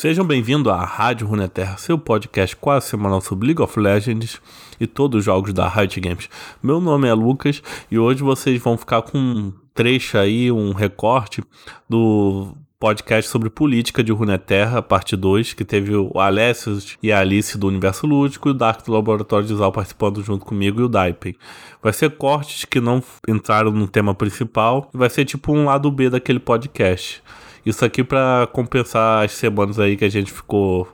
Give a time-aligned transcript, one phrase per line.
[0.00, 4.40] Sejam bem-vindos à Rádio Runeterra, seu podcast quase semanal sobre League of Legends
[4.80, 6.26] e todos os jogos da Riot Games.
[6.62, 11.44] Meu nome é Lucas e hoje vocês vão ficar com um trecho aí, um recorte
[11.86, 17.58] do podcast sobre política de Runeterra, parte 2, que teve o Alessio e a Alice
[17.58, 20.88] do Universo Lúdico e o Dark do Laboratório de Zal participando junto comigo e o
[20.88, 21.36] Daipen.
[21.82, 25.90] Vai ser cortes que não entraram no tema principal e vai ser tipo um lado
[25.90, 27.22] B daquele podcast.
[27.64, 30.88] Isso aqui para compensar as semanas aí que a gente ficou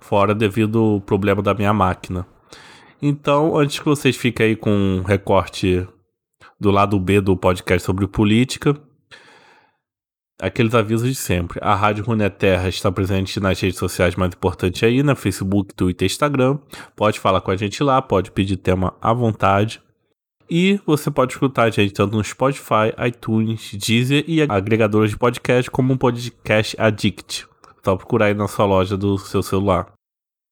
[0.00, 2.26] fora devido ao problema da minha máquina.
[3.00, 5.86] Então, antes que vocês fiquem aí com um recorte
[6.58, 8.74] do lado B do podcast sobre política,
[10.40, 11.60] aqueles avisos de sempre.
[11.62, 16.10] A Rádio Runeterra está presente nas redes sociais mais importantes aí, na Facebook, Twitter e
[16.10, 16.58] Instagram.
[16.96, 19.80] Pode falar com a gente lá, pode pedir tema à vontade.
[20.50, 25.70] E você pode escutar a gente tanto no Spotify, iTunes, Deezer e agregadores de podcast
[25.70, 27.46] como um podcast Addict.
[27.84, 29.92] Só procurar aí na sua loja do seu celular.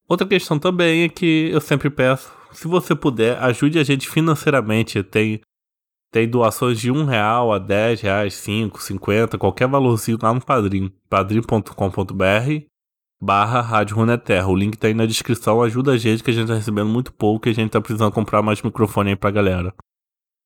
[0.08, 5.02] Outra questão também é que eu sempre peço, se você puder, ajude a gente financeiramente.
[5.02, 5.40] Tem,
[6.12, 10.92] tem doações de um real a 10 reais, 5, 50, qualquer valorzinho lá no Padrim.
[11.08, 12.66] padrim.com.br
[13.20, 14.48] barra Rádio Runeterra.
[14.48, 15.62] O link tá aí na descrição.
[15.62, 18.12] Ajuda a gente que a gente tá recebendo muito pouco e a gente tá precisando
[18.12, 19.74] comprar mais microfone aí pra galera.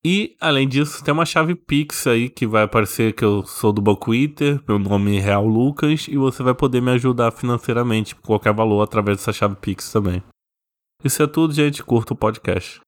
[0.04, 3.82] E, além disso, tem uma chave Pix aí que vai aparecer que eu sou do
[3.82, 8.22] Banco Inter, meu nome é Real Lucas, e você vai poder me ajudar financeiramente por
[8.22, 10.22] qualquer valor através dessa chave Pix também.
[11.04, 11.82] Isso é tudo, gente.
[11.82, 12.80] Curta o podcast.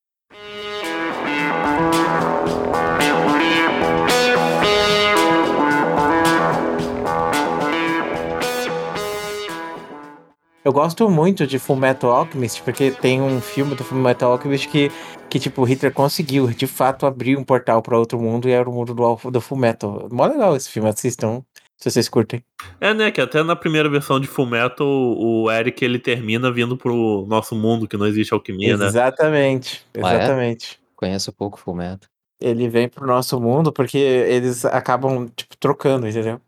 [10.64, 14.92] Eu gosto muito de Fullmetal Alchemist, porque tem um filme do Fullmetal Alchemist que,
[15.28, 18.72] que tipo, Hitler conseguiu, de fato, abrir um portal para outro mundo e era o
[18.72, 20.08] mundo do, do Fullmetal.
[20.12, 21.42] Mó legal esse filme, assistam,
[21.76, 22.44] se vocês curtem.
[22.80, 27.26] É, né, que até na primeira versão de Fullmetal, o Eric, ele termina vindo pro
[27.26, 28.86] nosso mundo, que não existe alquimia, né?
[28.86, 30.78] Exatamente, exatamente.
[30.80, 30.92] Ah, é?
[30.94, 32.08] Conheço pouco Fullmetal.
[32.40, 36.40] Ele vem pro nosso mundo porque eles acabam, tipo, trocando, entendeu?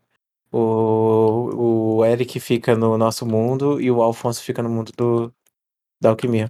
[0.57, 5.33] O, o Eric fica no nosso mundo e o Alfonso fica no mundo do,
[6.01, 6.49] da alquimia.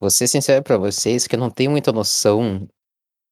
[0.00, 2.68] Vou ser sincero pra vocês que eu não tenho muita noção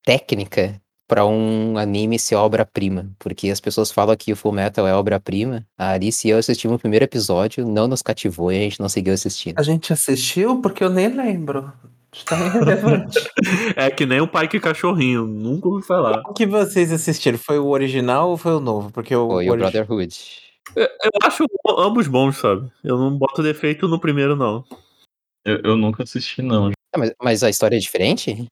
[0.04, 4.94] técnica para um anime ser obra-prima, porque as pessoas falam que o Full Metal é
[4.94, 5.66] obra-prima.
[5.76, 8.88] A Alice e eu assistimos o primeiro episódio, não nos cativou e a gente não
[8.88, 9.58] seguiu assistindo.
[9.58, 11.72] A gente assistiu porque eu nem lembro.
[12.14, 13.19] Está irrelevante.
[13.76, 16.22] é que nem o pai que cachorrinho, nunca ouvi falar.
[16.26, 17.36] O que vocês assistiram?
[17.36, 18.91] Foi o original ou foi o novo?
[18.92, 20.16] Porque o, foi o, o Brotherhood.
[20.76, 21.44] Eu, eu, acho
[21.76, 22.70] ambos bons, sabe?
[22.82, 24.64] Eu não boto defeito no primeiro, não.
[25.44, 26.70] Eu, eu nunca assisti, não.
[26.94, 28.47] Ah, mas, mas, a história é diferente?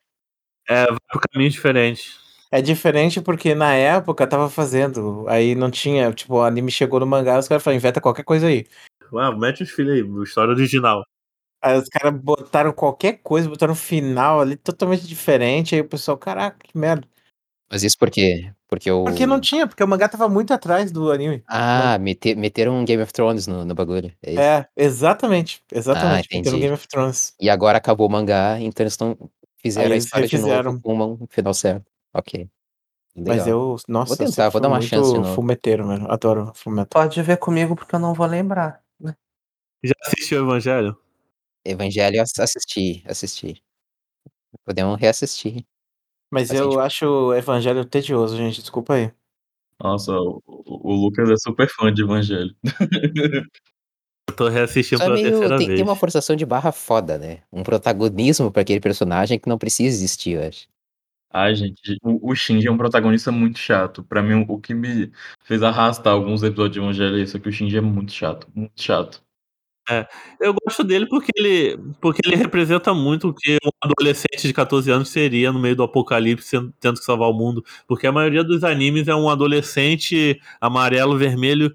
[0.69, 2.21] É, vai por caminhos diferentes.
[2.51, 7.07] É diferente porque na época tava fazendo, aí não tinha, tipo, o anime chegou no
[7.07, 8.67] mangá, os caras falaram, inventa qualquer coisa aí.
[9.15, 11.03] Ah, mete os filhos aí, história original.
[11.63, 15.75] Aí os caras botaram qualquer coisa, botaram um final ali totalmente diferente.
[15.75, 17.07] Aí o pessoal, caraca, que merda.
[17.71, 18.53] Mas isso por quê?
[18.69, 19.05] Porque o.
[19.05, 21.43] Porque não tinha, porque o mangá tava muito atrás do anime.
[21.47, 24.13] Ah, meter, meteram um Game of Thrones no, no bagulho.
[24.23, 25.63] É, é, exatamente.
[25.73, 26.29] Exatamente.
[26.31, 27.35] Ah, meteram um Game of Thrones.
[27.41, 29.17] E agora acabou o mangá, então eles estão.
[29.57, 30.77] Fizeram a história refizeram.
[30.77, 31.87] de novo com um final certo.
[32.13, 32.49] Ok.
[33.15, 33.37] Legal.
[33.37, 35.13] Mas eu, nossa, vou tentar, vou dar uma chance.
[35.35, 36.11] Fumeteiro, mano.
[36.11, 36.91] Adoro fumeteiro.
[36.91, 38.83] Pode ver comigo porque eu não vou lembrar.
[38.99, 39.15] Né?
[39.85, 40.97] Já assistiu o Evangelho?
[41.65, 43.63] Evangelho assisti, assisti.
[44.65, 45.65] Podemos reassistir.
[46.31, 46.81] Mas eu gente...
[46.81, 48.61] acho o Evangelho tedioso, gente.
[48.61, 49.13] Desculpa aí.
[49.83, 52.55] Nossa, o, o Lucas é super fã de Evangelho.
[54.31, 55.79] eu tô reassistindo Só pela meio, terceira tem, vez.
[55.79, 57.43] Tem uma forçação de barra foda, né?
[57.53, 60.67] Um protagonismo para aquele personagem que não precisa existir, eu acho.
[61.35, 64.05] Ai, gente, o, o Shinji é um protagonista muito chato.
[64.05, 65.11] Pra mim, o que me
[65.43, 68.81] fez arrastar alguns episódios de Evangelho é isso, que o Shinji é muito chato, muito
[68.81, 69.23] chato.
[69.91, 70.07] É,
[70.41, 74.91] eu gosto dele porque ele, porque ele representa muito o que um adolescente de 14
[74.91, 77.65] anos seria no meio do apocalipse tendo que salvar o mundo.
[77.87, 81.75] Porque a maioria dos animes é um adolescente amarelo, vermelho,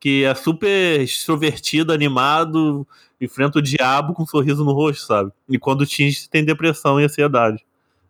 [0.00, 2.86] que é super extrovertido, animado,
[3.20, 5.30] enfrenta o diabo com um sorriso no rosto, sabe?
[5.48, 7.64] E quando tinge tem depressão e ansiedade.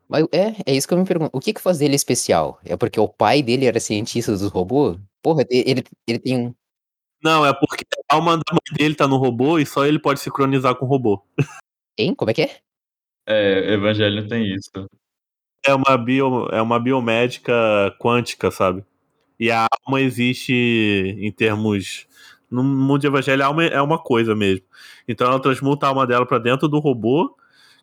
[0.08, 1.30] Mas é, é isso que eu me pergunto.
[1.32, 2.60] O que que faz dele especial?
[2.64, 4.98] É porque o pai dele era cientista dos robôs?
[5.22, 6.54] Porra, ele, ele tem um.
[7.22, 10.20] Não, é porque a alma da mãe dele tá no robô e só ele pode
[10.20, 11.22] sincronizar com o robô.
[11.98, 12.14] Hein?
[12.14, 12.56] Como é que é?
[13.26, 14.70] É, Evangelho tem isso.
[15.64, 17.52] É uma, bio, é uma biomédica
[17.98, 18.84] quântica, sabe?
[19.38, 22.06] E a alma existe em termos.
[22.50, 24.64] No mundo de Evangelho, a alma é uma coisa mesmo.
[25.08, 27.34] Então ela transmuta a alma dela para dentro do robô,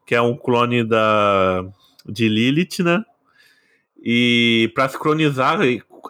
[0.05, 1.65] que é um clone da
[2.05, 3.03] de Lilith, né?
[4.01, 5.59] E para sincronizar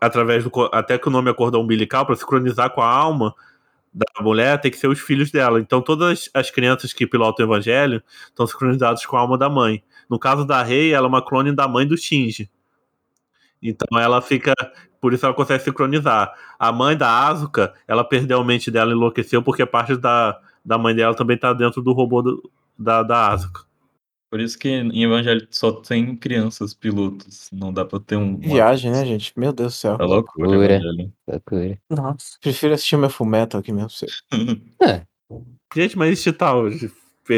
[0.01, 3.33] através do até que o nome é cordão umbilical para sincronizar com a alma,
[3.93, 5.59] da mulher tem que ser os filhos dela.
[5.59, 9.83] Então todas as crianças que pilotam o evangelho estão sincronizadas com a alma da mãe.
[10.09, 12.49] No caso da Rei, ela é uma clone da mãe do Shinji.
[13.61, 14.53] Então ela fica.
[15.01, 16.33] Por isso ela consegue sincronizar.
[16.57, 20.93] A mãe da Asuka, ela perdeu a mente dela enlouqueceu porque parte da, da mãe
[20.93, 23.68] dela também tá dentro do robô do, da, da Asuka.
[24.29, 27.49] Por isso que em Evangelho só tem crianças pilotos.
[27.51, 28.35] Não dá pra ter um.
[28.35, 29.33] uma- Viagem, né, gente?
[29.35, 29.97] Meu Deus do céu.
[29.99, 30.73] É loucura, Loucura.
[30.75, 31.13] Evangelho.
[31.27, 31.79] Loucura.
[31.89, 32.37] Nossa.
[32.41, 33.89] Prefiro assistir meu Fullmetal aqui mesmo.
[35.75, 36.63] Gente, mas esse tal,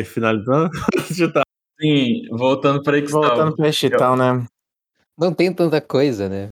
[0.05, 0.69] finalizando,
[1.09, 1.43] esse tal.
[1.81, 2.99] Sim, voltando pra.
[3.01, 4.45] Voltando pra este tal, né?
[5.17, 6.47] Não tem tanta coisa, né?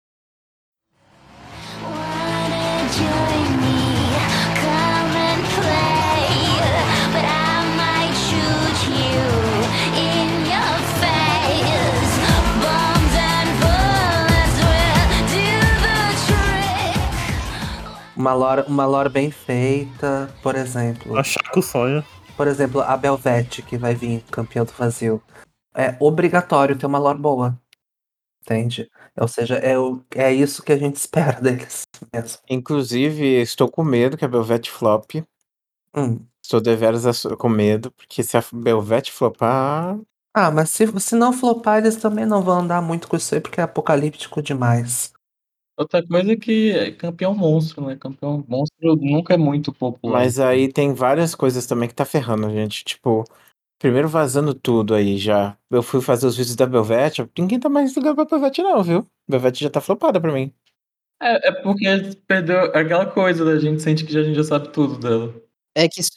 [18.25, 21.15] Uma lore, uma lore bem feita, por exemplo.
[21.15, 22.03] Achar que o sonho.
[22.35, 25.21] Por exemplo, a Belvete, que vai vir campeão do vazio.
[25.75, 27.55] É obrigatório ter uma lore boa.
[28.41, 28.89] Entende?
[29.15, 32.39] Ou seja, é, o, é isso que a gente espera deles mesmo.
[32.49, 35.23] Inclusive, estou com medo que a Belvete flop.
[35.95, 36.19] Hum.
[36.43, 39.99] Estou deveras com medo, porque se a Belvete flopar.
[40.33, 43.39] Ah, mas se, se não flopar, eles também não vão andar muito com isso aí,
[43.39, 45.13] porque é apocalíptico demais.
[45.77, 47.95] Outra coisa é que é campeão monstro, né?
[47.97, 50.19] Campeão monstro nunca é muito popular.
[50.19, 52.85] Mas aí tem várias coisas também que tá ferrando, gente.
[52.85, 53.25] Tipo,
[53.77, 55.57] primeiro vazando tudo aí já.
[55.69, 59.05] Eu fui fazer os vídeos da Belvete, ninguém tá mais ligando pra Belvete, não, viu?
[59.29, 60.53] Belvete já tá flopada pra mim.
[61.21, 61.85] É, é porque
[62.27, 65.33] perdeu aquela coisa da gente sente que a gente já sabe tudo dela.
[65.77, 66.11] É que isso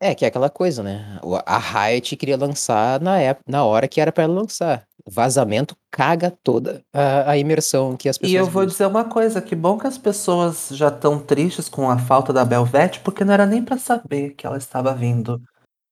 [0.00, 1.18] é, é que é aquela coisa, né?
[1.22, 4.86] O- A Riot queria lançar na, época, na hora que era pra ela lançar.
[5.04, 8.32] O vazamento caga toda a, a imersão que as pessoas.
[8.32, 8.66] E eu vou buscam.
[8.66, 12.44] dizer uma coisa, que bom que as pessoas já estão tristes com a falta da
[12.44, 15.40] Belvete, porque não era nem pra saber que ela estava vindo.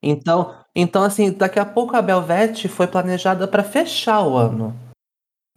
[0.03, 4.75] Então, então assim, daqui a pouco a Belvete foi planejada pra fechar o ano.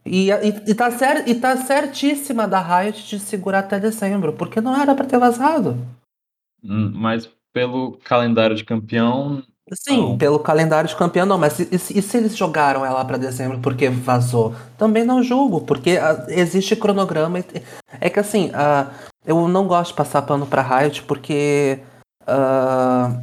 [0.05, 4.59] E, e, e, tá cer e tá certíssima da Riot de segurar até dezembro, porque
[4.59, 5.77] não era pra ter vazado.
[6.61, 9.41] Hum, Mas pelo calendário de campeão,
[9.71, 10.17] Sim, Não.
[10.17, 13.17] pelo calendário de campeão, não, mas e, e se- e se eles jogaram ela pra
[13.17, 14.53] dezembro porque vazou?
[14.77, 17.39] Também não julgo, porque ah, existe cronograma.
[17.39, 17.45] e
[18.01, 18.87] É que assim, ah,
[19.25, 21.79] eu não gosto de passar pano pra Riot porque.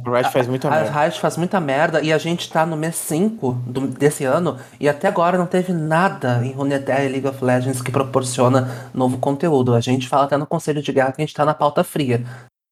[0.05, 0.91] O Riot faz muita a merda.
[1.01, 4.87] Riot faz muita merda e a gente tá no mês 5 do- desse ano e
[4.87, 9.73] até agora não teve nada em Runeterra e League of Legends que proporciona novo conteúdo.
[9.73, 12.23] A gente fala até no Conselho de Guerra que a gente tá na pauta fria.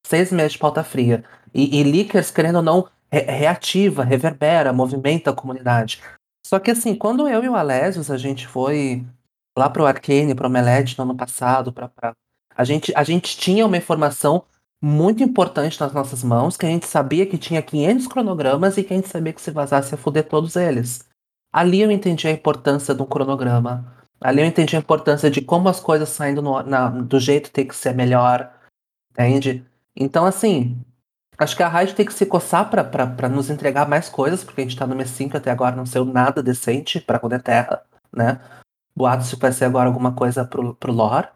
[0.06, 1.24] Seis meses de pauta fria.
[1.54, 6.01] E, e Leakers, querendo ou não, re- reativa, reverbera, movimenta a comunidade.
[6.45, 9.06] Só que assim, quando eu e o Alésios, a gente foi
[9.57, 12.13] lá pro Arcane, pro Omelete no ano passado, pra, pra-
[12.56, 14.44] A, gente, a gente tinha uma informação
[14.81, 18.94] muito importante nas nossas mãos, que a gente sabia que tinha 500 cronogramas e que
[18.94, 21.06] a gente sabia que se vazasse ia foder todos eles.
[21.53, 23.94] Ali eu entendi a importância de um cronograma.
[24.21, 27.65] Ali eu entendi a importância de como as coisas saindo no- na- do jeito tem
[27.67, 28.53] que ser melhor.
[29.11, 29.65] Entende?
[29.95, 30.77] Então, assim,
[31.39, 34.63] acho que a Riot tem que se coçar pra nos entregar mais coisas, porque a
[34.63, 37.81] gente tá no mês 5 até agora não saiu nada decente pra Terra,
[38.13, 38.39] né?
[38.95, 41.27] Boatos se vai ser agora alguma coisa pro, pro lore.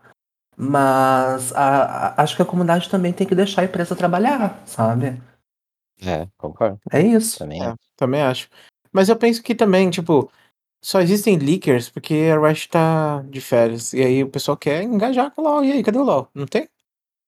[0.55, 5.21] Mas a- a- acho que a comunidade também tem que deixar a empresa trabalhar, sabe?
[6.05, 6.79] É, concordo.
[6.91, 7.39] É isso.
[7.39, 7.63] Também.
[7.63, 8.49] É, também acho.
[8.91, 10.29] Mas eu penso que também, tipo,
[10.83, 13.93] só existem leakers porque a Riot tá de férias.
[13.93, 15.63] E aí o pessoal quer engajar com o LoL.
[15.63, 16.29] E aí, cadê o LoL?
[16.35, 16.67] Não tem?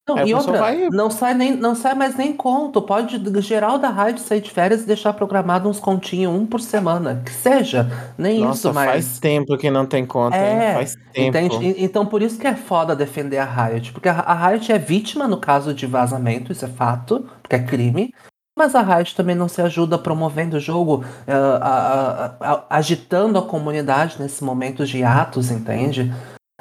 [0.07, 2.79] Não, Aí e outra, vai- não, sai nem, não sai mais nem conto.
[2.79, 7.23] Pode, geral da Riot sair de férias e deixar programado uns continhos, um por semana.
[7.25, 7.89] Que seja.
[8.15, 8.91] Nem Nossa, isso mais.
[8.91, 10.73] faz tempo que não tem conta, É, hein?
[10.75, 11.37] Faz tempo.
[11.37, 11.75] Entende?
[11.83, 13.91] Então por isso que é foda defender a Riot.
[13.93, 17.63] Porque a a Riot é vítima no caso de vazamento, isso é fato, porque é
[17.63, 18.13] crime.
[18.57, 23.41] Mas a Riot também não se ajuda promovendo o jogo, a- a- a- agitando a
[23.41, 26.13] comunidade nesses momentos de atos, entende?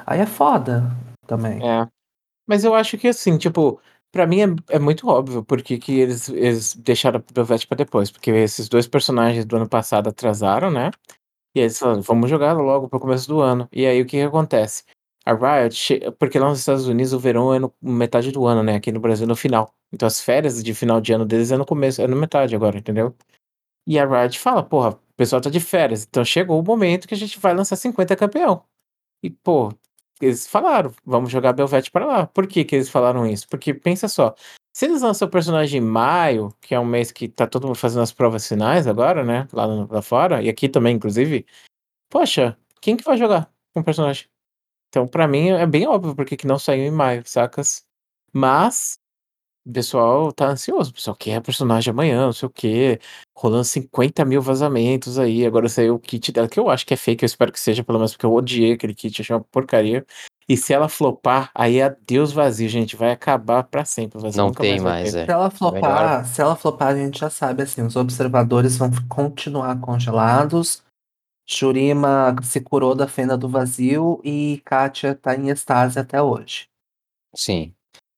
[0.05, 0.83] Aí é foda
[1.27, 1.59] também.
[1.65, 1.87] É.
[2.47, 3.79] Mas eu acho que assim, tipo,
[4.11, 8.11] pra mim é, é muito óbvio porque que eles, eles deixaram o Belvete pra depois.
[8.11, 10.91] Porque esses dois personagens do ano passado atrasaram, né?
[11.55, 13.67] E eles falaram, vamos jogar logo pro começo do ano.
[13.71, 14.83] E aí o que que acontece?
[15.25, 18.75] A Riot, porque lá nos Estados Unidos o verão é no metade do ano, né?
[18.75, 19.73] Aqui no Brasil no final.
[19.91, 22.77] Então as férias de final de ano deles é no começo, é no metade agora,
[22.77, 23.15] entendeu?
[23.87, 27.13] E a Riot fala, porra, o pessoal tá de férias, então chegou o momento que
[27.13, 28.63] a gente vai lançar 50 campeão.
[29.23, 29.71] E, pô,
[30.21, 32.27] eles falaram, vamos jogar Belvete para lá.
[32.27, 33.47] Por que que eles falaram isso?
[33.49, 34.33] Porque pensa só,
[34.73, 37.77] se eles lançam o personagem em maio, que é um mês que tá todo mundo
[37.77, 39.47] fazendo as provas finais agora, né?
[39.53, 41.45] Lá, lá fora, e aqui também, inclusive,
[42.09, 44.27] poxa, quem que vai jogar com o personagem?
[44.89, 47.85] Então, pra mim, é bem óbvio porque que não saiu em maio, sacas?
[48.33, 48.99] Mas
[49.65, 52.99] o pessoal tá ansioso, o pessoal quer personagem amanhã, não sei o quê,
[53.35, 56.97] rolando 50 mil vazamentos aí, agora saiu o kit dela, que eu acho que é
[56.97, 60.05] fake, eu espero que seja, pelo menos porque eu odiei aquele kit, achei uma porcaria.
[60.47, 64.19] E se ela flopar, aí é Deus vazio, gente, vai acabar pra sempre.
[64.19, 65.19] o vazio Não nunca tem vai mais, ter.
[65.21, 65.25] é.
[65.25, 66.25] Se ela flopar, Melhor.
[66.25, 70.83] se ela flopar, a gente já sabe, assim, os observadores vão continuar congelados.
[71.47, 76.67] Shurima se curou da fenda do vazio e Katia tá em estase até hoje.
[77.35, 77.74] Sim.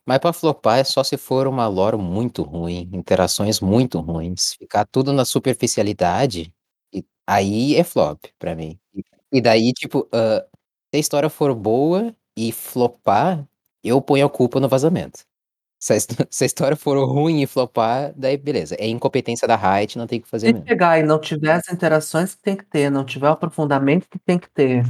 [0.08, 4.54] Mas pra flopar é só se for uma lore muito ruim, interações muito ruins.
[4.56, 6.54] Ficar tudo na superficialidade,
[6.94, 8.80] e aí é flop pra mim.
[8.96, 10.46] E- E daí, tipo, ah,
[10.94, 13.46] se a história for boa e flopar,
[13.84, 15.20] eu ponho a culpa no vazamento.
[15.82, 15.98] Se a,
[16.32, 18.76] se a história for ruim e flopar, daí beleza.
[18.80, 20.66] É incompetência da Riot, não tem o que fazer Se mesmo.
[20.68, 24.20] pegar e não tiver as interações que tem que ter, não tiver o aprofundamento que
[24.20, 24.84] tem que ter,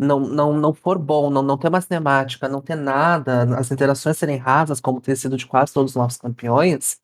[0.00, 4.16] não, não, não for bom, não, não ter uma cinemática, não ter nada, as interações
[4.18, 6.98] serem rasas, como tem sido de quase todos os nossos campeões,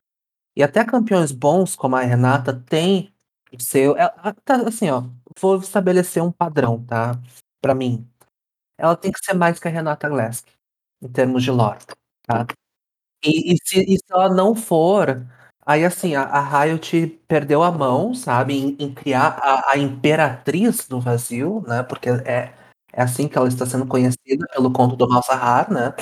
[0.56, 3.12] e até campeões bons, como a Renata, tem
[3.54, 3.96] o seu.
[3.96, 5.04] ela- tá, assim, ó,
[5.40, 7.20] vou estabelecer um padrão, tá?
[7.62, 8.08] Pra mim.
[8.78, 10.46] Ela tem que ser mais que a Renata Glesk,
[11.02, 11.78] em termos de lore,
[12.26, 12.46] tá?
[13.24, 15.26] E, e se, e se ela não for,
[15.64, 20.86] aí assim, a, a Riot perdeu a mão, sabe, em, em criar a, a Imperatriz
[20.88, 21.82] do Vazio, né?
[21.82, 22.52] Porque é,
[22.96, 25.92] é assim que ela está sendo conhecida pelo conto do Malzahar, né?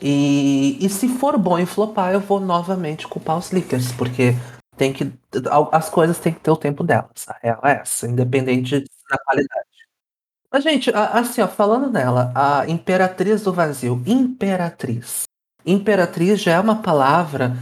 [0.00, 4.34] E, e se for bom em flopar, eu vou novamente culpar os leakers, porque
[4.76, 5.12] tem que.
[5.72, 7.28] As coisas têm que ter o tempo delas.
[7.28, 9.68] A real é essa, independente da qualidade.
[10.52, 15.24] Mas, gente, assim, ó, falando nela, a Imperatriz do Vazio, Imperatriz.
[15.66, 17.56] Imperatriz já é uma palavra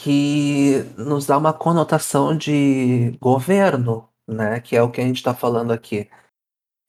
[0.00, 4.60] que nos dá uma conotação de governo, né?
[4.60, 6.08] Que é o que a gente está falando aqui.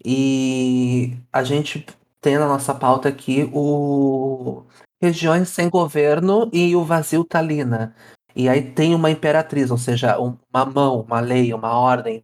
[0.03, 1.85] E a gente
[2.21, 4.63] tem na nossa pauta aqui o
[5.01, 7.95] regiões sem governo e o vazio Talina.
[8.35, 12.23] E aí tem uma imperatriz, ou seja, um- uma mão, uma lei, uma ordem,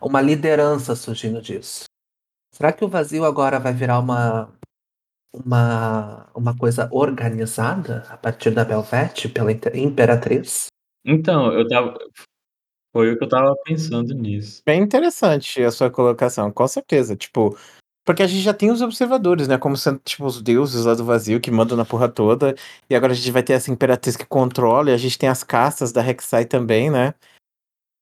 [0.00, 1.84] uma liderança surgindo disso.
[2.52, 4.52] Será que o vazio agora vai virar uma
[5.32, 10.66] uma, uma coisa organizada a partir da Belvete pela Imperatriz?
[11.04, 11.94] Então, eu tava.
[12.94, 14.62] Foi o que eu tava pensando nisso.
[14.64, 17.16] Bem interessante a sua colocação, com certeza.
[17.16, 17.58] Tipo,
[18.06, 19.58] porque a gente já tem os observadores, né?
[19.58, 22.54] Como sendo, tipo, os deuses lá do vazio que mandam na porra toda.
[22.88, 24.90] E agora a gente vai ter essa imperatriz que controla.
[24.90, 27.14] E a gente tem as castas da Rek'Sai também, né?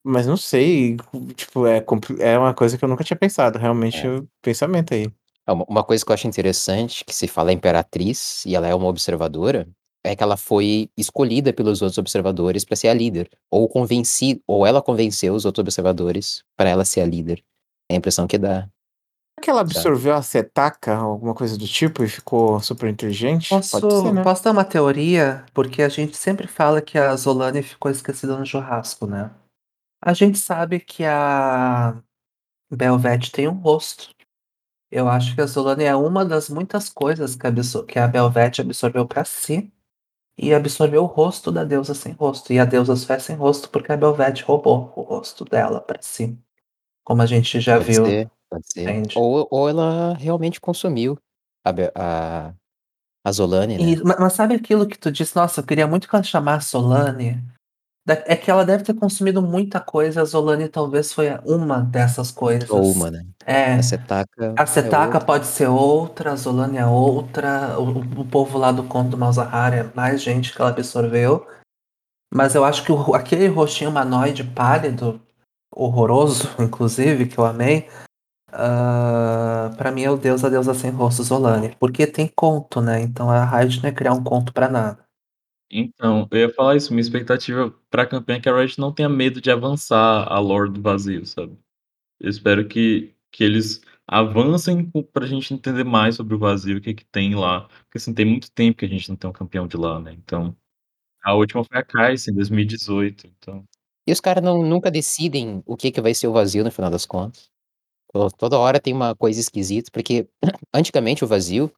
[0.04, 0.98] Mas não sei,
[1.34, 1.82] tipo, é,
[2.18, 3.58] é uma coisa que eu nunca tinha pensado.
[3.58, 4.10] Realmente, É.
[4.18, 5.10] o pensamento aí.
[5.48, 8.88] Uma uma coisa que eu acho interessante, que se fala imperatriz e ela é uma
[8.88, 9.66] observadora,
[10.04, 14.66] é que ela foi escolhida pelos outros observadores para ser a líder, ou convenci, ou
[14.66, 17.42] ela convenceu os outros observadores para ela ser a líder.
[17.88, 18.62] É a impressão que dá.
[18.62, 23.48] Será que ela absorveu a Setaka, alguma coisa do tipo, e ficou super inteligente?
[23.48, 24.22] Posso, Pode ser, né?
[24.22, 25.44] posso dar uma teoria?
[25.54, 29.30] Porque a gente sempre fala que a Zolane ficou esquecida no churrasco, né?
[30.04, 31.96] A gente sabe que a
[32.70, 34.10] Belvete tem um rosto.
[34.90, 37.52] Eu acho que a Zolane é uma das muitas coisas que a,
[37.86, 39.72] que a Belvete absorveu pra si
[40.36, 42.52] e absorveu o rosto da deusa sem rosto.
[42.52, 46.00] E a deusa só é sem rosto porque a Belvete roubou o rosto dela pra
[46.02, 46.38] si.
[47.04, 48.04] Como a gente já Pode viu.
[48.04, 49.02] ser, pode ser.
[49.16, 51.18] Ou, ou ela realmente consumiu
[51.64, 52.54] a, a,
[53.24, 53.84] a Zolane, né?
[53.84, 55.34] E- ma- mas sabe aquilo que tu disse?
[55.36, 57.42] Nossa, eu queria muito que ela chamasse Solane.
[58.04, 60.22] É que ela deve ter consumido muita coisa.
[60.22, 62.68] A Zolane talvez foi uma dessas coisas.
[62.68, 63.24] Ou uma, né?
[63.46, 63.74] É.
[63.74, 64.54] A Setaka.
[64.58, 65.20] A é Setaka outra.
[65.20, 67.78] pode ser outra, a Zolane é outra.
[67.78, 71.46] O, o povo lá do conto do Malzahar é mais gente que ela absorveu.
[72.34, 75.20] Mas eu acho que o- aquele rostinho humanoide pálido,
[75.72, 77.88] horroroso, inclusive, que eu amei,
[78.52, 81.76] ah, pra mim é o Deus, a deusa sem rosto Zolane.
[81.78, 83.00] Porque tem conto, né?
[83.00, 84.98] Então a Riot não ia criar um conto pra nada.
[85.74, 89.08] Então, eu ia falar isso, minha expectativa pra campanha é que a Riot não tenha
[89.08, 91.56] medo de avançar a lore do vazio, sabe?
[92.20, 96.94] Eu espero que, que eles avancem pra gente entender mais sobre o vazio, o que
[96.94, 97.62] que tem lá.
[97.84, 100.12] Porque assim, tem muito tempo que a gente não tem um campeão de lá, né?
[100.14, 100.56] Então,
[101.24, 103.64] a última foi a Kai'Sa em 2018, então...
[104.06, 106.90] E os caras não, nunca decidem o que, que vai ser o vazio no final
[106.90, 107.50] das contas.
[108.12, 110.28] To- Toda hora tem uma coisa esquisita, porque
[110.74, 111.72] antigamente o vazio,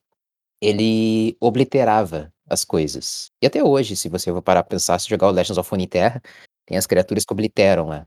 [0.64, 3.30] ele obliterava as coisas.
[3.42, 6.22] E até hoje, se você for parar pra pensar, se jogar o Legends of Runeterra,
[6.66, 8.06] tem as criaturas que obliteram lá.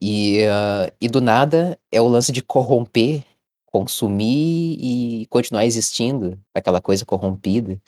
[0.00, 3.24] E, ah, e do nada é o lance de corromper,
[3.66, 7.80] consumir e continuar existindo, aquela coisa corrompida.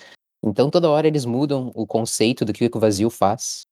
[0.43, 3.67] Então toda hora eles mudam o conceito do que o vazio faz.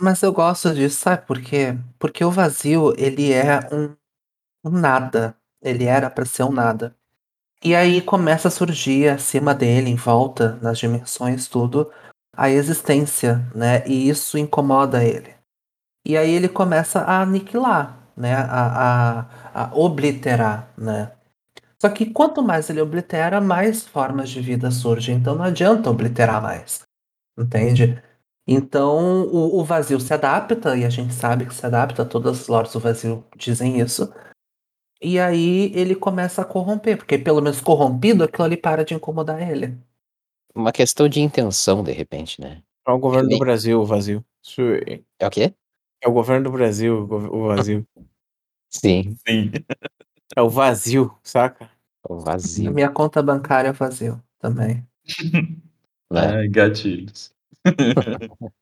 [0.00, 1.76] Mas eu gosto disso, sabe por quê?
[1.98, 3.94] Porque o vazio, ele é um,
[4.64, 5.36] um nada.
[5.62, 6.96] Ele era pra ser um nada.
[7.62, 11.90] E aí começa a surgir acima dele, em volta, nas dimensões, tudo,
[12.34, 13.86] a existência, né?
[13.86, 15.34] E isso incomoda ele.
[16.06, 18.34] E aí ele começa a aniquilar, né?
[18.34, 19.20] A,
[19.52, 21.12] a, a obliterar, né?
[21.80, 25.16] Só que quanto mais ele oblitera, mais formas de vida surgem.
[25.16, 26.82] Então não adianta obliterar mais.
[27.38, 28.02] Entende?
[28.46, 32.48] Então o, o vazio se adapta, e a gente sabe que se adapta, todas as
[32.48, 34.12] lords do vazio dizem isso.
[35.02, 39.40] E aí ele começa a corromper, porque pelo menos corrompido, aquilo ali para de incomodar
[39.50, 39.78] ele.
[40.54, 42.62] Uma questão de intenção, de repente, né?
[42.86, 44.24] É o governo do Brasil, o vazio.
[44.86, 45.54] É É o quê?
[46.02, 47.86] é o governo do Brasil, o vazio.
[48.70, 49.50] Sim, Sim.
[50.36, 51.70] É o vazio, saca?
[52.08, 52.72] o A vazio.
[52.72, 54.86] minha conta bancária é vazio também.
[56.12, 56.26] Né?
[56.26, 57.32] Ai, gatilhos.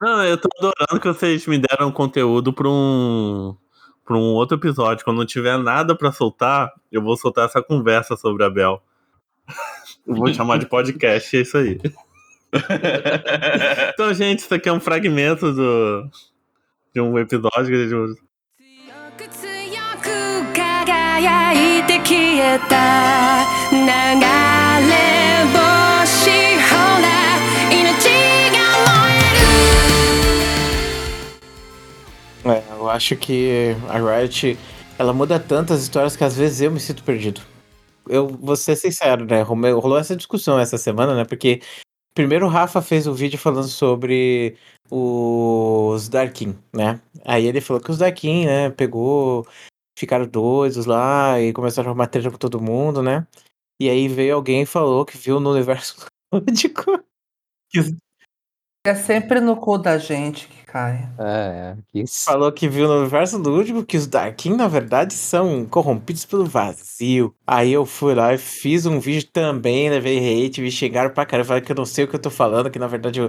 [0.00, 3.54] Não, eu tô adorando que vocês me deram conteúdo pra um,
[4.07, 5.03] pra um outro episódio.
[5.05, 8.81] Quando não tiver nada pra soltar, eu vou soltar essa conversa sobre a Bel.
[10.05, 11.79] Eu vou chamar de podcast, é isso aí.
[13.93, 16.09] Então, gente, isso aqui é um fragmento do,
[16.93, 18.21] de um episódio que a gente
[18.57, 23.87] 強く強く輝いて消えた流
[24.89, 25.76] れ星
[32.44, 34.56] É, eu acho que a Riot,
[34.98, 37.40] ela muda tantas histórias que às vezes eu me sinto perdido.
[38.08, 39.42] Eu vou ser sincero, né?
[39.42, 41.24] Rolou essa discussão essa semana, né?
[41.24, 41.60] Porque
[42.14, 44.56] primeiro o Rafa fez um vídeo falando sobre
[44.90, 47.00] os Darkin, né?
[47.24, 49.46] Aí ele falou que os Darkin, né, pegou,
[49.98, 53.26] ficaram doidos lá e começaram a arrumar treta com todo mundo, né?
[53.80, 57.02] E aí veio alguém e falou que viu no universo lúdico
[57.70, 57.92] que os
[58.84, 61.08] É sempre no cu da gente que cai.
[61.18, 61.76] Ah, é.
[61.92, 62.24] Isso.
[62.24, 67.34] Falou que viu no universo lúdico que os Darkin, na verdade, são corrompidos pelo vazio.
[67.46, 71.48] Aí eu fui lá e fiz um vídeo também, levei hate, me xingaram pra caramba,
[71.48, 73.20] falaram que eu não sei o que eu tô falando, que na verdade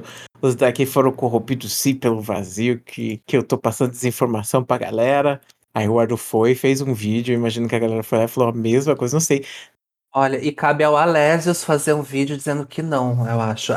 [0.42, 5.42] os Darkin foram corrompidos sim pelo vazio, que, que eu tô passando desinformação pra galera.
[5.74, 8.50] Aí o Ardo foi, fez um vídeo, imagino que a galera foi lá e falou
[8.50, 9.46] a mesma coisa, não sei.
[10.14, 13.74] Olha, e cabe ao Alésios fazer um vídeo dizendo que não, eu acho.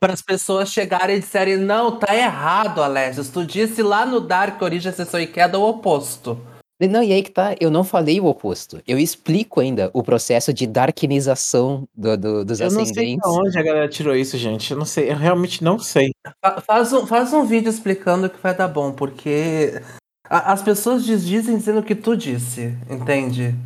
[0.00, 3.28] Para as pessoas chegarem e disserem, não, tá errado, Alésios.
[3.30, 6.40] Tu disse lá no Dark Origem Ascensão e Queda o oposto.
[6.80, 8.80] Não, e aí que tá, eu não falei o oposto.
[8.86, 13.28] Eu explico ainda o processo de darkinização do, do- dos Eu não sei de ascendentes.
[13.28, 14.70] onde a galera tirou isso, gente.
[14.70, 16.12] Eu não sei, eu realmente não sei.
[16.44, 19.82] Fa- Faz um, faz um vídeo explicando que vai dar bom, porque
[20.30, 23.56] a- as pessoas diz- dizem dizendo o que tu disse, entende?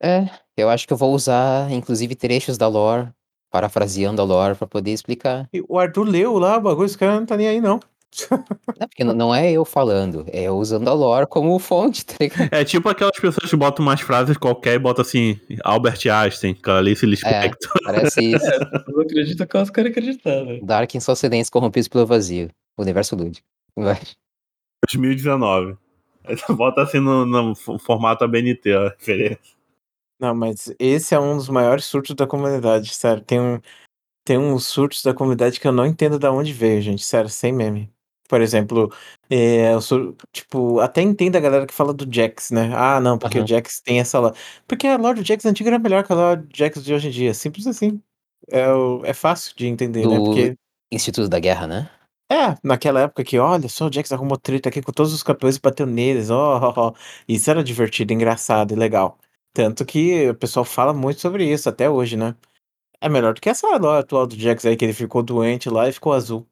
[0.00, 3.08] É, eu acho que eu vou usar, inclusive, trechos da lore,
[3.50, 5.48] parafraseando a lore, pra poder explicar.
[5.52, 7.80] E o Arthur leu lá o bagulho, esse cara não tá nem aí, não.
[8.28, 12.16] Não, porque não- não é eu falando, é eu usando a lore como fonte, tá
[12.20, 12.48] ligado?
[12.52, 17.06] É tipo aquelas pessoas que botam umas frases qualquer e botam assim, Albert Einstein, Clarice
[17.06, 17.70] Lispector.
[17.84, 18.44] Parece isso.
[18.50, 20.58] As pessoas acreditam que elas querem acreditar, né?
[20.62, 22.50] Dark em acidentes corrompidos pelo vazio.
[22.76, 23.46] Universo lúdico.
[23.76, 24.00] Vai.
[24.88, 25.76] 2019.
[26.24, 29.59] Aí você bota assim no, no formato ABNT a referência.
[30.20, 33.22] Não, mas esse é um dos maiores surtos da comunidade, sério.
[33.24, 33.58] Tem, um,
[34.24, 37.52] tem uns surtos da comunidade que eu não entendo de onde veio, gente, sério, sem
[37.52, 37.92] meme.
[38.28, 38.92] Por exemplo,
[39.30, 42.70] é, eu sou, tipo, até entendo a galera que fala do Jax, né?
[42.74, 43.44] Ah, não, porque Aham.
[43.44, 44.32] o Jax tem essa lá.
[44.68, 47.08] Porque a lore do Jax antiga era melhor que a lore do Jax de hoje
[47.08, 47.34] em dia.
[47.34, 48.02] Simples assim.
[48.50, 50.16] É, o- é fácil de entender, né?
[50.18, 50.56] Do- Porque
[50.92, 51.90] Instituto da Guerra, né?
[52.32, 55.56] É, naquela época que, olha só, o Jax arrumou treta aqui com todos os campeões
[55.56, 56.92] e bateu neles, ó, ó, ó.
[57.28, 59.18] Isso era divertido, engraçado e legal.
[59.52, 62.36] Tanto que o pessoal fala muito sobre isso até hoje, né?
[63.00, 65.88] É melhor do que essa lore atual do Jax aí, que ele ficou doente lá
[65.88, 66.46] e ficou azul.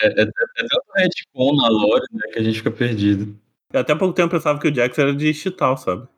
[0.00, 3.38] É, é, é tanto retcon na lore, né, que a gente fica perdido.
[3.72, 6.08] Eu até pouco tempo pensava que o Jax era digital, sabe?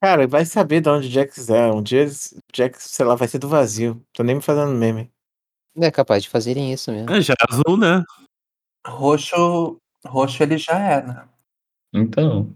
[0.00, 1.72] Cara, vai saber de onde o Jax é.
[1.72, 4.04] Um dia o Jax, sei lá, vai ser do vazio.
[4.12, 5.10] Tô nem me fazendo meme.
[5.76, 7.10] É capaz de fazerem isso mesmo.
[7.10, 8.04] É, já é azul, né?
[8.86, 11.28] Roxo, roxo ele já é, né?
[11.92, 12.54] Então,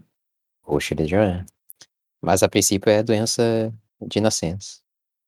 [0.61, 1.45] Roxo ele já é.
[2.23, 4.81] Mas a princípio é doença de nascença.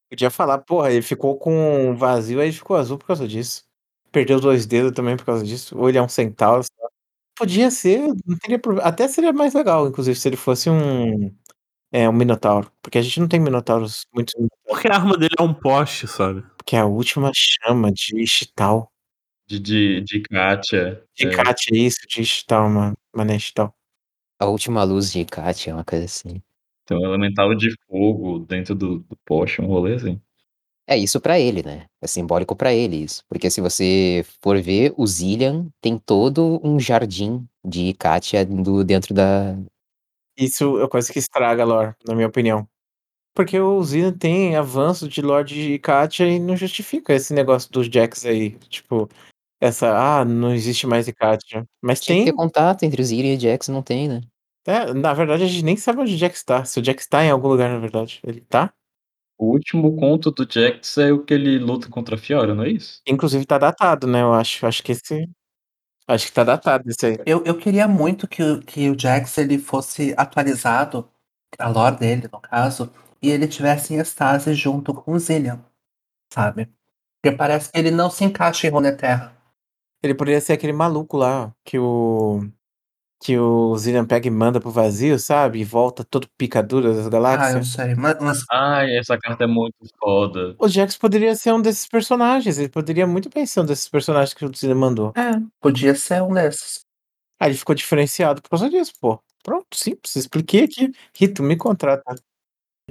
[0.09, 3.65] Podia falar, porra, ele ficou com vazio, aí ele ficou azul por causa disso.
[4.13, 5.77] Perdeu dois dedos também por causa disso.
[5.77, 6.63] Ou ele é um centauro.
[6.63, 6.89] sei lá.
[7.35, 8.87] Podia ser, não teria problema.
[8.87, 11.35] Até seria mais legal, inclusive, se ele fosse um.
[11.91, 12.71] É, um Minotauro.
[12.81, 14.31] Porque a gente não tem Minotauros muito.
[14.65, 16.43] Porque a arma dele é um poste, sabe?
[16.57, 18.89] Porque é a última chama de Ishtal.
[19.47, 21.03] de, de, de Katia.
[21.13, 22.97] De é, Kat, é isso, de Ishtal, mano.
[23.13, 23.75] Mané Ishtal.
[24.39, 26.41] A última luz de Kat é uma coisa assim.
[26.85, 30.21] Tem um elemental de fogo dentro do, do poste, um rolê assim.
[30.87, 31.87] É isso pra ele, né?
[32.01, 33.23] É simbólico pra ele isso.
[33.27, 39.13] Porque se você for ver, o Zillian tem todo um jardim de Katia do, dentro
[39.13, 39.57] da.
[40.37, 42.67] Isso é coisa que estraga a lore, na minha opinião.
[43.35, 47.89] Porque o Zina tem avanço de Lorde e Katia e não justifica esse negócio dos
[47.89, 48.51] Jacks aí.
[48.69, 49.09] Tipo,
[49.59, 51.65] essa, ah, não existe mais Katia.
[51.81, 52.37] Mas Tinha que ter tem.
[52.37, 54.21] contato entre o Zira e o Jax, não tem, né?
[54.67, 56.65] É, na verdade, a gente nem sabe onde o Jax tá.
[56.65, 58.19] Se o Jax tá em algum lugar, na verdade.
[58.23, 58.73] Ele tá?
[59.37, 62.69] O último conto do Jax é o que ele luta contra a Fiora, não é
[62.69, 63.01] isso?
[63.07, 64.21] Inclusive tá datado, né?
[64.21, 64.65] Eu acho.
[64.65, 65.29] Acho que esse.
[66.07, 67.17] Acho que tá datado esse aí.
[67.25, 71.09] Eu, eu queria muito que, o- que o Jax ele fosse atualizado,
[71.59, 75.59] a lore dele, no caso, e ele tivesse em estase junto com o Zillion,
[76.33, 76.69] sabe?
[77.23, 79.35] Porque parece que ele não se encaixa em Runeterra.
[80.03, 82.41] Ele poderia ser aquele maluco lá que o.
[83.25, 85.59] Que o Zillian pega e manda pro vazio, sabe?
[85.59, 87.67] E volta todo picadura das Ah, eu galáxias.
[87.69, 87.95] sei.
[87.95, 90.55] Mas, mas Ai, essa carta é muito foda.
[90.59, 92.59] O Jax poderia ser um desses personagens.
[92.59, 95.11] Ele poderia muito bem ser um desses personagens que o Zillian mandou.
[95.17, 96.81] é, podia ser um desses.
[97.39, 99.19] Aí ele ficou diferenciado por causa disso, pô.
[99.43, 100.15] Pronto, simples.
[100.15, 100.91] Expliquei aqui.
[101.17, 102.15] Rito, me contrata.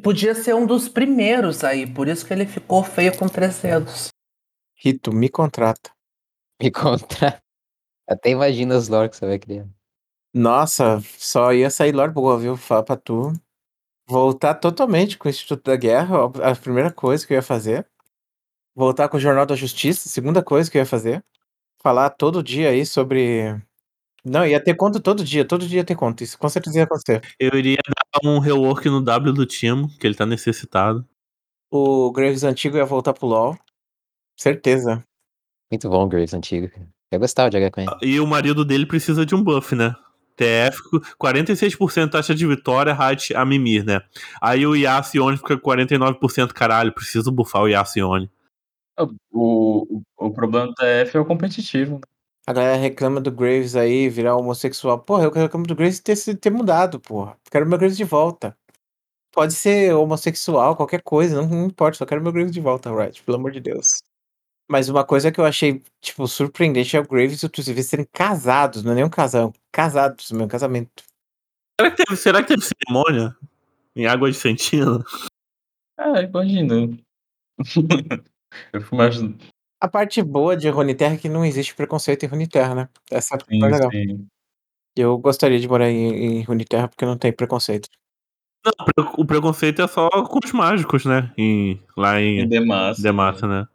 [0.02, 4.08] Podia ser um dos primeiros aí, por isso que ele ficou feio com três dedos.
[4.76, 5.90] Rito, me contrata.
[6.60, 7.40] Me contra.
[8.08, 9.66] Até imagina os lore que você vai criar.
[10.34, 12.56] Nossa, só ia sair Lord boa, viu?
[12.56, 13.32] Fala pra tu.
[14.08, 17.86] Voltar totalmente com o Instituto da Guerra, ó, a primeira coisa que eu ia fazer.
[18.74, 21.24] Voltar com o Jornal da Justiça, segunda coisa que eu ia fazer.
[21.80, 23.56] Falar todo dia aí sobre.
[24.24, 26.24] Não, ia ter conto todo dia, todo dia ia ter conto.
[26.24, 27.22] Isso com certeza ia acontecer.
[27.38, 31.06] Eu iria dar um rework no W do Timo, que ele tá necessitado.
[31.70, 33.56] O Graves antigo ia voltar pro LoL.
[34.36, 35.04] Certeza.
[35.70, 36.68] Muito bom o Graves antigo.
[37.12, 37.90] Eu gostava de jogar com ele.
[38.02, 39.94] E o marido dele precisa de um buff, né?
[40.36, 40.78] TF,
[41.18, 44.00] 46% taxa de vitória, Hat a Mimir, né?
[44.40, 48.30] Aí o Yasione fica com 49%, caralho, preciso buffar o Yasione.
[48.98, 51.94] O, o, o problema do TF é o competitivo.
[51.96, 52.00] né?
[52.46, 54.98] A galera reclama do Graves aí virar homossexual.
[54.98, 57.36] Porra, eu reclamo do Graves ter, se- ter mudado, porra.
[57.50, 58.56] Quero meu Graves de volta.
[59.32, 63.22] Pode ser homossexual, qualquer coisa, não, não importa, só quero meu Graves de volta, Riot,
[63.24, 64.00] pelo amor de Deus.
[64.68, 68.06] Mas uma coisa que eu achei, tipo, surpreendente é o Graves e o Tuziv serem
[68.12, 71.04] casados, não é nem um casal, casados, meu casamento.
[71.78, 73.36] Será que teve, será que teve cerimônia?
[73.94, 75.04] Em água de Sentina?
[75.98, 76.96] É, imagina.
[78.72, 79.38] eu fico imaginando.
[79.80, 82.88] A parte boa de Runeterra é que não existe preconceito em Runeterra, né?
[83.10, 83.90] Essa é Sim, mais legal.
[83.90, 84.26] sim.
[84.96, 87.88] Eu gostaria de morar em, em Runeterra porque não tem preconceito.
[88.64, 91.32] Não, o preconceito é só com os mágicos, né?
[91.36, 93.02] Em, lá Em em Demacia.
[93.02, 93.68] Demacia, né?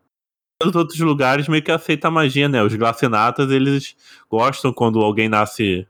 [0.62, 2.62] Os outros lugares meio que aceitam a magia, né?
[2.62, 3.96] Os glacenatas, eles
[4.30, 5.88] gostam quando alguém nasce.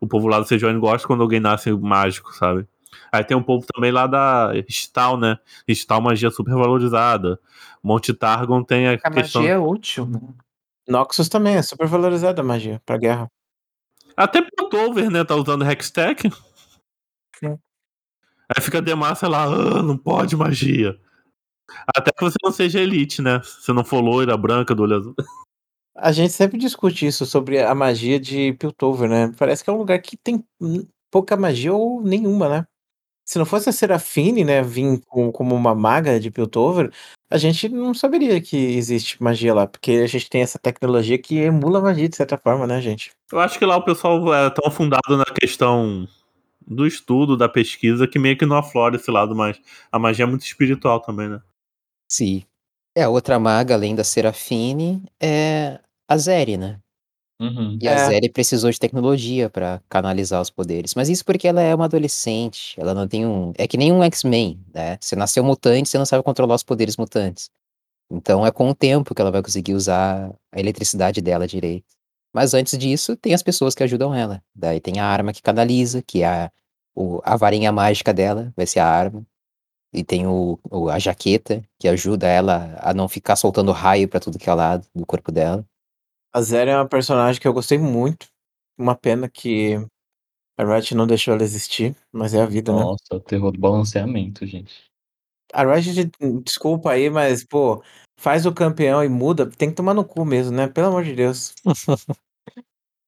[0.00, 2.66] O povo lá do Sejuani gosta quando alguém nasce mágico, sabe?
[3.12, 5.38] Aí tem um povo também lá da Stal, né?
[5.68, 7.38] Stal, magia super valorizada.
[7.82, 9.42] Monte Targon tem a, A questão.
[9.42, 10.20] magia é útil, né?
[10.88, 13.30] Noxus também é super valorizada a magia pra guerra.
[14.16, 15.22] Até Piltover, né?
[15.22, 16.28] Tá usando Hextech.
[17.36, 17.56] Sim.
[18.48, 20.98] Aí fica Demacia lá, ah, não pode magia.
[21.96, 23.40] Até que você não seja elite, né?
[23.44, 25.14] Se não for loira, branca, do olho azul.
[26.00, 29.32] A gente sempre discute isso sobre a magia de Piltover, né?
[29.36, 30.44] Parece que é um lugar que tem
[31.10, 32.64] pouca magia ou nenhuma, né?
[33.24, 36.90] Se não fosse a Serafine, né, vir com- como uma maga de Piltover,
[37.28, 41.36] a gente não saberia que existe magia lá, porque a gente tem essa tecnologia que
[41.38, 43.10] emula magia de certa forma, né, gente?
[43.32, 46.08] Eu acho que lá o pessoal é tão afundado na questão
[46.66, 50.28] do estudo, da pesquisa, que meio que não aflora esse lado, mas a magia é
[50.28, 51.40] muito espiritual também, né?
[52.10, 52.42] Sim.
[52.96, 56.80] É, a outra maga, além da Serafine, é a Zeri, né?
[57.40, 57.78] Uhum.
[57.82, 58.06] E a É.
[58.08, 60.94] Zeri precisou de tecnologia pra canalizar os poderes.
[60.94, 62.74] Mas isso porque ela é uma adolescente.
[62.80, 63.52] Ela não tem um.
[63.58, 64.98] É que nem um X-Men, né?
[65.00, 67.50] Você nasceu mutante, você não sabe controlar os poderes mutantes.
[68.10, 71.86] Então é com o tempo que ela vai conseguir usar a eletricidade dela direito.
[72.34, 74.42] Mas antes disso, tem as pessoas que ajudam ela.
[74.54, 76.52] Daí tem a arma que canaliza, que é a,
[76.96, 79.26] o- a varinha mágica dela, vai ser a arma.
[79.92, 84.20] E tem o, o- a jaqueta, que ajuda ela a não ficar soltando raio pra
[84.20, 85.64] tudo que é lado do corpo dela.
[86.32, 88.26] A Zera é uma personagem que eu gostei muito.
[88.78, 89.76] Uma pena que
[90.58, 92.82] a Riot não deixou ela existir, mas é a vida, né?
[92.82, 94.84] Nossa, o terror do balanceamento, gente.
[95.52, 96.10] A Riot,
[96.44, 97.82] desculpa aí, mas, pô,
[98.20, 100.68] faz o campeão e muda, tem que tomar no cu mesmo, né?
[100.68, 101.54] Pelo amor de Deus.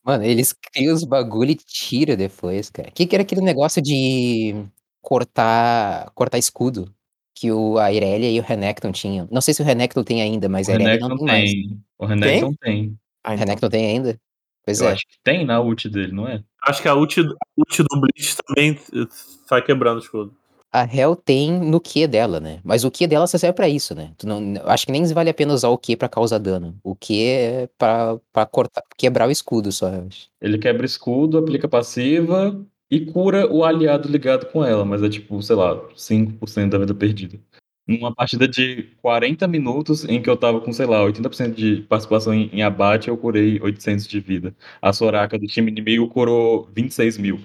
[0.02, 2.88] Mano, eles criam os bagulho e tira depois, cara.
[2.88, 4.54] O que, que era aquele negócio de
[5.00, 6.92] cortar cortar escudo
[7.34, 9.26] que o, a Irelia e o Renekton tinham?
[9.30, 11.50] Não sei se o Renekton tem ainda, mas O a Irelia Renekton não tem mais.
[11.50, 11.80] tem.
[11.98, 12.98] O Renekton tem.
[13.24, 13.44] Ah, O então.
[13.46, 14.20] Renekton tem ainda?
[14.64, 14.92] Pois Eu é.
[14.92, 16.42] acho que tem na ult dele, não é?
[16.64, 17.24] Acho que a ult, a
[17.56, 19.06] ult do Blitz também eh,
[19.48, 20.34] sai quebrando o escudo.
[20.72, 22.60] A Hel tem no Q dela, né?
[22.62, 24.12] Mas o Q dela só serve pra isso, né?
[24.16, 26.78] Tu não, eu acho que nem vale a pena usar o Q pra causar dano.
[26.84, 30.28] O Q é pra, pra cortar, quebrar o escudo só, eu acho.
[30.40, 35.40] Ele quebra escudo, aplica passiva e cura o aliado ligado com ela, mas é tipo,
[35.42, 37.38] sei lá, 5% da vida perdida.
[37.86, 42.34] Numa partida de 40 minutos em que eu tava com, sei lá, 80% de participação
[42.34, 44.54] em, em abate, eu curei 800 de vida.
[44.82, 47.40] A Soraka do time inimigo curou 26 mil.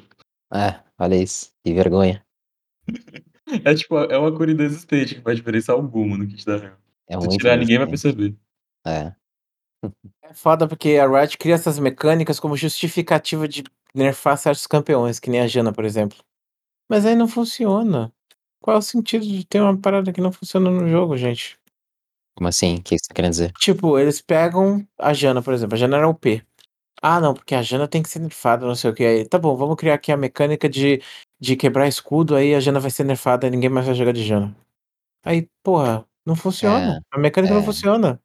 [0.52, 1.52] Ah, olha isso.
[1.64, 2.24] Que vergonha.
[3.64, 6.72] É tipo, é uma cura inexistente que faz diferença alguma no kit da Hel.
[7.08, 8.36] É Se tirar, ninguém vai perceber.
[8.84, 9.14] É.
[10.24, 13.64] É foda porque a Riot cria essas mecânicas como justificativa de
[13.96, 16.18] nerfar certos campeões, que nem a Jana, por exemplo.
[16.90, 18.12] Mas aí não funciona.
[18.62, 21.58] Qual é o sentido de ter uma parada que não funciona no jogo, gente?
[22.36, 22.76] Como assim?
[22.76, 23.52] O que você tá querendo dizer?
[23.54, 25.76] Tipo, eles pegam a Jana, por exemplo.
[25.76, 26.44] A Jana era OP.
[27.02, 29.06] Ah, não, porque a Jana tem que ser nerfada, não sei o que.
[29.06, 31.02] Aí, tá bom, vamos criar aqui a mecânica de,
[31.40, 34.24] de quebrar escudo, aí a Jana vai ser nerfada e ninguém mais vai jogar de
[34.24, 34.56] Jana.
[35.24, 37.02] Aí, porra, não funciona.
[37.12, 37.66] a mecânica não é.
[37.66, 38.20] funciona.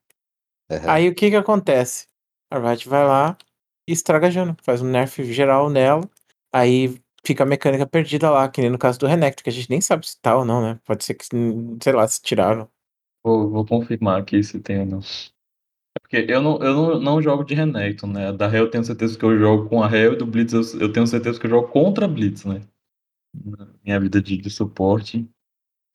[0.71, 0.91] Aham.
[0.91, 2.07] Aí o que que acontece?
[2.51, 3.37] A Riot vai lá
[3.91, 6.09] e estraga a Jana, faz um nerf geral nela,
[6.53, 6.95] aí
[7.27, 9.81] fica a mecânica perdida lá, que nem no caso do Renekton, que a gente nem
[9.81, 10.81] sabe se tá ou não, né?
[10.85, 12.69] Pode ser que, sei lá, se tiraram.
[13.25, 14.99] Vou, vou confirmar aqui se tem ou não.
[15.01, 18.33] É porque eu não, eu não, não jogo de Renekton, né?
[18.33, 20.81] Da Hell eu tenho certeza que eu jogo com a Hell e do Blitz eu,
[20.81, 22.63] eu tenho certeza que eu jogo contra a Blitz, né?
[23.45, 25.29] Na minha vida de, de suporte.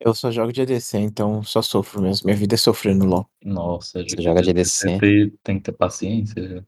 [0.02, 2.26] Eu só jogo de ADC, então só sofro mesmo.
[2.26, 3.30] Minha vida é sofrer no LoL.
[3.44, 5.00] Nossa, Você joga de ADC.
[5.42, 6.66] Tem que ter paciência.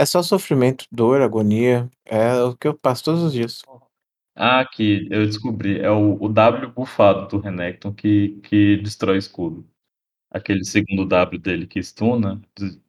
[0.00, 1.86] É só sofrimento, dor, agonia.
[2.06, 3.60] É o que eu passo todos os dias.
[4.34, 5.78] Ah, aqui, eu descobri.
[5.78, 9.68] É o, o W bufado do Renekton que, que destrói escudo.
[10.30, 12.40] Aquele segundo W dele que stuna.
[12.58, 12.80] des-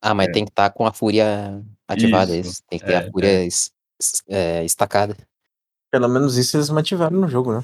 [0.00, 0.32] Ah, mas É.
[0.32, 2.62] tem que estar com a fúria ativada, Isso, isso.
[2.68, 5.16] Tem que ter é, a fúria es- es- é, estacada.
[5.90, 7.62] Pelo menos isso eles mantiveram no jogo, né?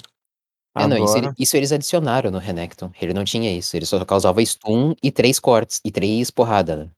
[0.76, 2.90] É, não, isso, ele- Agora, isso eles adicionaram no Renekton.
[3.00, 3.76] Ele não tinha isso.
[3.76, 5.80] Ele só causava stun e três cortes.
[5.84, 6.90] E três porrada, né?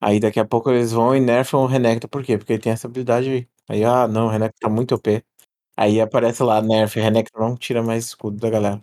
[0.00, 2.08] Aí daqui a pouco eles vão e nerfam o Renekton.
[2.08, 2.38] Por quê?
[2.38, 3.48] Porque ele tem essa habilidade aí.
[3.68, 5.22] Aí, ah, não, o Renekton tá muito OP.
[5.76, 8.82] Aí aparece lá, nerf, Renekton não tira mais escudo da galera.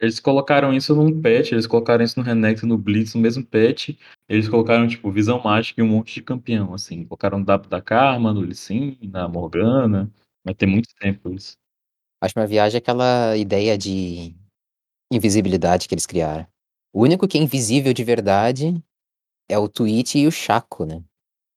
[0.00, 3.90] Eles colocaram isso num patch, eles colocaram isso no Renekton, no Blitz, no mesmo patch.
[4.28, 7.04] Eles colocaram, tipo, visão mágica e um monte de campeão, assim.
[7.04, 10.10] Colocaram o W da Karma, no Lee Sin, na Morgana.
[10.44, 11.56] Mas tem muito tempo isso.
[12.22, 14.34] Acho uma viagem aquela ideia de
[15.12, 16.46] invisibilidade que eles criaram.
[16.92, 18.82] O único que é invisível de verdade
[19.48, 21.02] é o Twitch e o Chaco, né?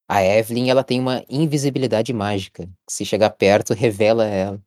[0.09, 2.69] A Evelyn, ela tem uma invisibilidade mágica.
[2.89, 4.61] Se chegar perto, revela ela.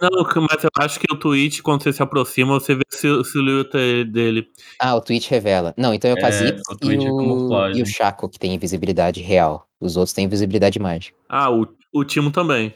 [0.00, 0.10] Não,
[0.50, 3.78] mas eu acho que o Twitch, quando você se aproxima, você vê a sil- silhueta
[4.06, 4.48] dele.
[4.78, 5.74] Ah, o Twitch revela.
[5.76, 7.76] Não, então é o É, o e, é o...
[7.76, 9.66] e o Chaco que tem invisibilidade real.
[9.78, 11.18] Os outros têm invisibilidade mágica.
[11.28, 12.74] Ah, o, o Timo também.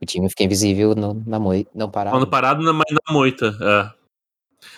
[0.00, 1.70] O time fica invisível no, na moita.
[1.74, 2.16] Não parado.
[2.16, 3.54] Quando parado, mas na moita.
[3.60, 3.97] É.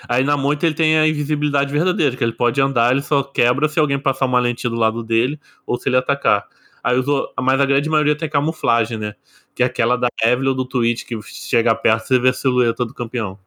[0.09, 3.68] Aí na moita ele tem a invisibilidade verdadeira, que ele pode andar, ele só quebra
[3.68, 6.46] se alguém passar uma lentinha do lado dele ou se ele atacar.
[6.83, 9.14] Aí os o- mas a grande maioria tem camuflagem, né?
[9.55, 12.85] Que é aquela da Evelyn ou do Twitch, que chega perto e vê a silhueta
[12.87, 13.38] do campeão.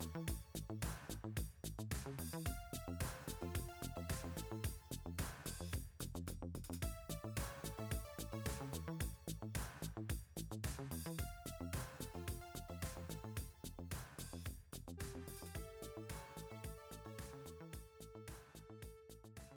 [0.00, 0.28] Thank
[2.48, 2.53] you.